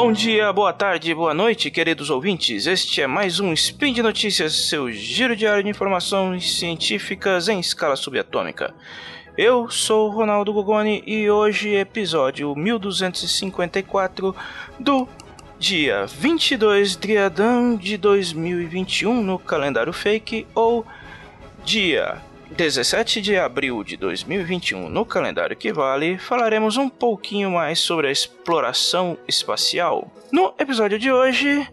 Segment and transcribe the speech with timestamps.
[0.00, 2.68] Bom dia, boa tarde, boa noite, queridos ouvintes.
[2.68, 7.96] Este é mais um Spin de Notícias, seu giro diário de informações científicas em escala
[7.96, 8.72] subatômica.
[9.36, 14.36] Eu sou Ronaldo Gogoni e hoje episódio 1254
[14.78, 15.08] do
[15.58, 20.86] dia 22 de Adão de 2021 no calendário fake ou
[21.64, 28.08] dia 17 de abril de 2021 no calendário que vale, falaremos um pouquinho mais sobre
[28.08, 30.10] a exploração espacial.
[30.32, 31.66] No episódio de hoje,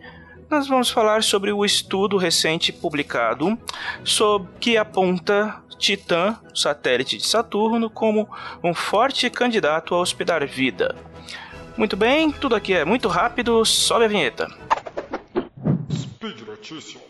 [0.49, 3.57] nós vamos falar sobre o estudo recente publicado
[4.03, 8.29] sobre que aponta Titã, satélite de Saturno, como
[8.63, 10.95] um forte candidato a hospedar vida.
[11.77, 14.47] Muito bem, tudo aqui é muito rápido, sobe a vinheta.
[15.91, 17.01] Speed Notícias.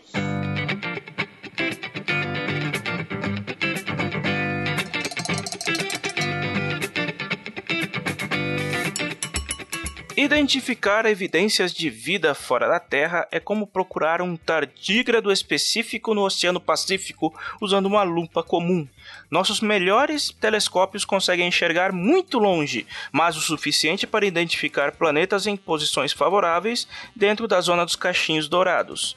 [10.26, 16.58] Identificar evidências de vida fora da Terra é como procurar um tardígrado específico no Oceano
[16.58, 18.88] Pacífico usando uma lupa comum.
[19.30, 26.12] Nossos melhores telescópios conseguem enxergar muito longe, mas o suficiente para identificar planetas em posições
[26.12, 29.16] favoráveis dentro da zona dos cachinhos dourados.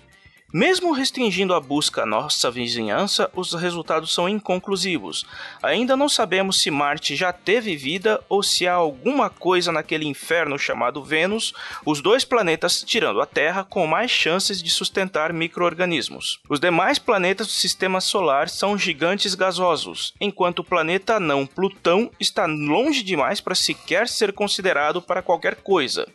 [0.52, 5.24] Mesmo restringindo a busca à nossa vizinhança, os resultados são inconclusivos.
[5.62, 10.58] Ainda não sabemos se Marte já teve vida ou se há alguma coisa naquele inferno
[10.58, 11.54] chamado Vênus,
[11.86, 16.40] os dois planetas, tirando a Terra, com mais chances de sustentar micro-organismos.
[16.50, 22.48] Os demais planetas do sistema solar são gigantes gasosos, enquanto o planeta anão Plutão está
[22.48, 26.08] longe demais para sequer ser considerado para qualquer coisa.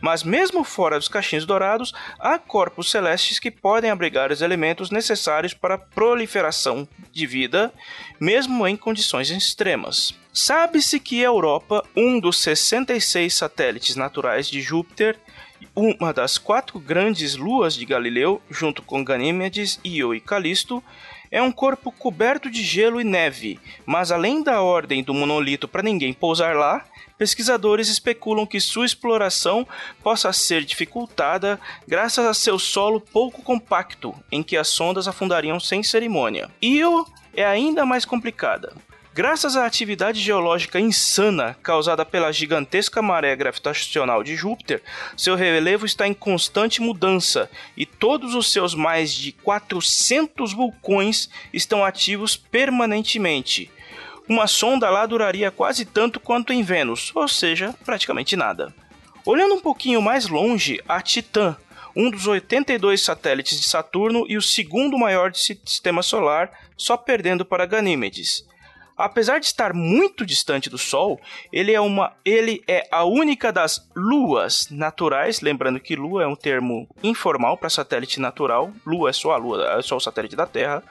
[0.00, 4.92] Mas mesmo fora dos cachinhos dourados, há corpos celestes que podem podem abrigar os elementos
[4.92, 7.72] necessários para a proliferação de vida,
[8.20, 10.14] mesmo em condições extremas.
[10.32, 15.18] Sabe-se que a Europa, um dos 66 satélites naturais de Júpiter,
[15.74, 20.80] uma das quatro grandes luas de Galileu, junto com Ganímedes, Io e Calisto,
[21.32, 25.82] é um corpo coberto de gelo e neve, mas além da ordem do monolito para
[25.82, 26.84] ninguém pousar lá,
[27.16, 29.66] pesquisadores especulam que sua exploração
[30.02, 35.82] possa ser dificultada graças a seu solo pouco compacto, em que as sondas afundariam sem
[35.82, 36.50] cerimônia.
[36.60, 38.74] Io é ainda mais complicada.
[39.14, 44.82] Graças à atividade geológica insana causada pela gigantesca maré gravitacional de Júpiter,
[45.16, 51.84] seu relevo está em constante mudança e todos os seus mais de 400 vulcões estão
[51.84, 53.70] ativos permanentemente
[54.28, 58.72] uma sonda lá duraria quase tanto quanto em Vênus, ou seja, praticamente nada.
[59.26, 61.56] Olhando um pouquinho mais longe, a Titã,
[61.94, 67.44] um dos 82 satélites de Saturno e o segundo maior do sistema solar, só perdendo
[67.44, 68.46] para Ganímedes.
[68.96, 71.20] Apesar de estar muito distante do Sol,
[71.52, 75.40] ele é, uma, ele é a única das luas naturais.
[75.40, 78.72] Lembrando que lua é um termo informal para satélite natural.
[78.86, 80.82] Lua é só a lua, é só o satélite da Terra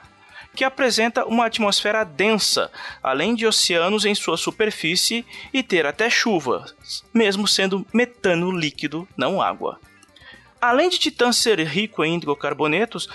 [0.54, 2.70] que apresenta uma atmosfera densa,
[3.02, 6.74] além de oceanos em sua superfície e ter até chuvas,
[7.12, 9.80] mesmo sendo metano líquido, não água.
[10.60, 13.08] Além de Titã ser rico em hidrocarbonetos,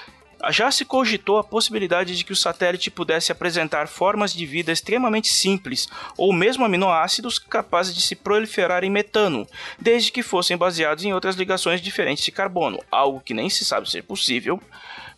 [0.52, 5.28] já se cogitou a possibilidade de que o satélite pudesse apresentar formas de vida extremamente
[5.28, 5.88] simples,
[6.18, 9.48] ou mesmo aminoácidos capazes de se proliferar em metano,
[9.80, 13.90] desde que fossem baseados em outras ligações diferentes de carbono, algo que nem se sabe
[13.90, 14.62] ser possível,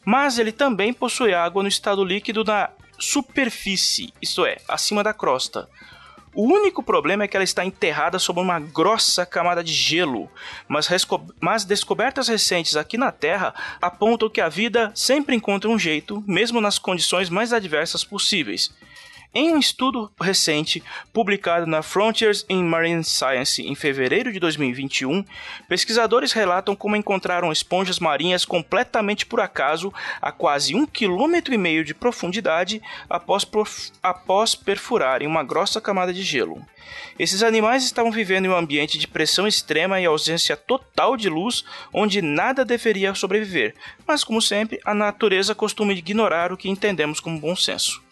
[0.06, 5.70] mas ele também possui água no estado líquido na superfície, isto é, acima da crosta.
[6.34, 10.30] O único problema é que ela está enterrada sob uma grossa camada de gelo,
[10.68, 10.88] mas,
[11.40, 16.62] mas, descobertas recentes aqui na Terra apontam que a vida sempre encontra um jeito, mesmo
[16.62, 18.72] nas condições mais adversas possíveis.
[19.32, 25.24] Em um estudo recente publicado na Frontiers in Marine Science em fevereiro de 2021,
[25.68, 31.86] pesquisadores relatam como encontraram esponjas marinhas completamente por acaso a quase um quilômetro e meio
[31.86, 33.48] de profundidade após,
[34.02, 36.66] após perfurarem uma grossa camada de gelo.
[37.20, 41.64] Esses animais estavam vivendo em um ambiente de pressão extrema e ausência total de luz,
[41.94, 43.76] onde nada deveria sobreviver,
[44.08, 48.09] mas como sempre, a natureza costuma ignorar o que entendemos como bom senso.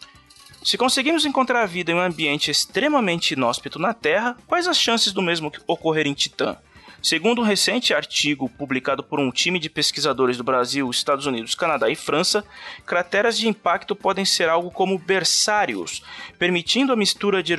[0.68, 5.22] Se conseguimos encontrar vida em um ambiente extremamente inóspito na Terra, quais as chances do
[5.22, 6.58] mesmo ocorrer em Titã?
[7.00, 11.88] Segundo um recente artigo publicado por um time de pesquisadores do Brasil, Estados Unidos, Canadá
[11.88, 12.44] e França,
[12.84, 16.02] crateras de impacto podem ser algo como berçários,
[16.40, 17.54] permitindo a mistura de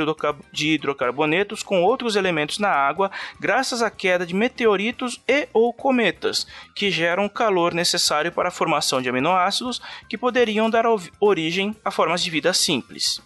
[0.68, 3.10] hidrocarbonetos com outros elementos na água
[3.40, 6.46] graças à queda de meteoritos e ou cometas,
[6.76, 10.86] que geram o calor necessário para a formação de aminoácidos que poderiam dar
[11.18, 13.22] origem a formas de vida simples.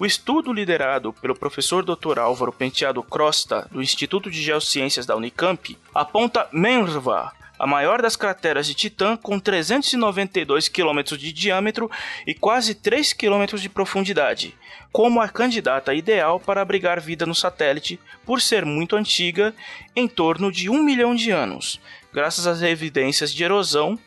[0.00, 2.20] O estudo liderado pelo professor Dr.
[2.20, 8.68] Álvaro Penteado Crosta, do Instituto de Geociências da Unicamp, aponta Menrva, a maior das crateras
[8.68, 11.90] de Titã, com 392 km de diâmetro
[12.24, 14.54] e quase 3 km de profundidade,
[14.92, 19.52] como a candidata ideal para abrigar vida no satélite, por ser muito antiga,
[19.96, 21.80] em torno de um milhão de anos,
[22.12, 23.98] graças às evidências de erosão.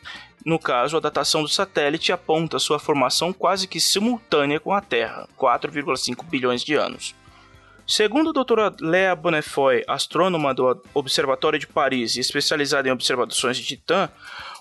[0.44, 5.28] No caso, a datação do satélite aponta sua formação quase que simultânea com a Terra,
[5.38, 7.14] 4,5 bilhões de anos.
[7.86, 13.64] Segundo a doutora Léa Bonnefoy, astrônoma do Observatório de Paris e especializada em observações de
[13.64, 14.08] Titã,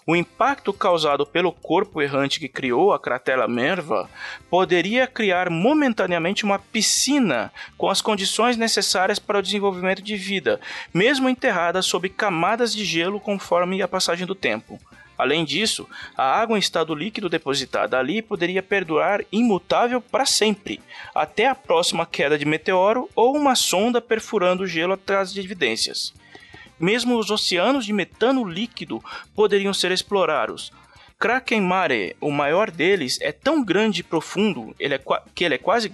[0.06, 4.10] o impacto causado pelo corpo errante que criou a cratera Merva
[4.50, 10.60] poderia criar momentaneamente uma piscina com as condições necessárias para o desenvolvimento de vida,
[10.94, 14.80] mesmo enterrada sob camadas de gelo conforme a passagem do tempo.
[15.22, 15.88] Além disso,
[16.18, 20.82] a água em estado líquido depositada ali poderia perdurar imutável para sempre,
[21.14, 26.12] até a próxima queda de meteoro ou uma sonda perfurando o gelo atrás de evidências.
[26.80, 29.00] Mesmo os oceanos de metano líquido
[29.36, 30.74] poderiam ser explorados,
[31.22, 35.02] Kraken Mare, o maior deles, é tão grande e profundo ele é
[35.36, 35.94] que ele é quase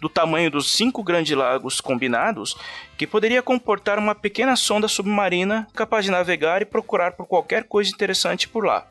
[0.00, 2.56] do tamanho dos cinco grandes lagos combinados,
[2.98, 7.92] que poderia comportar uma pequena sonda submarina capaz de navegar e procurar por qualquer coisa
[7.92, 8.84] interessante por lá.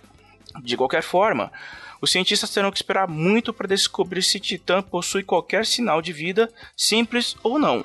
[0.64, 1.52] De qualquer forma,
[2.00, 6.50] os cientistas terão que esperar muito para descobrir se Titã possui qualquer sinal de vida,
[6.78, 7.84] simples ou não.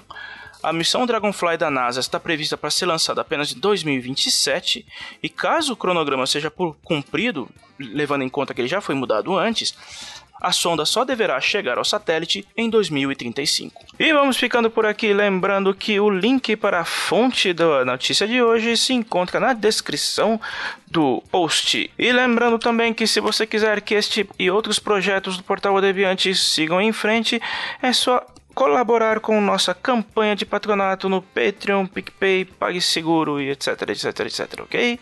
[0.62, 4.86] A missão Dragonfly da NASA está prevista para ser lançada apenas em 2027
[5.20, 6.52] e caso o cronograma seja
[6.84, 7.48] cumprido,
[7.80, 9.74] levando em conta que ele já foi mudado antes,
[10.40, 13.84] a sonda só deverá chegar ao satélite em 2035.
[13.98, 18.42] E vamos ficando por aqui, lembrando que o link para a fonte da notícia de
[18.42, 20.40] hoje se encontra na descrição
[20.86, 21.90] do post.
[21.98, 26.34] E lembrando também que se você quiser que este e outros projetos do Portal Deviante
[26.34, 27.40] sigam em frente,
[27.82, 28.24] é só
[28.54, 34.98] colaborar com nossa campanha de patronato no Patreon, PicPay, PagSeguro e etc, etc, etc, ok?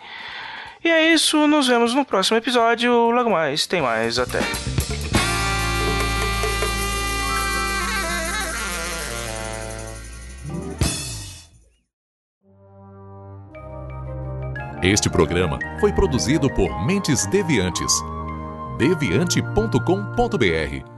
[0.85, 3.11] E é isso, nos vemos no próximo episódio.
[3.11, 4.41] Logo mais, tem mais, até.
[14.83, 17.93] Este programa foi produzido por Mentes Deviantes.
[18.79, 20.98] deviante.com.br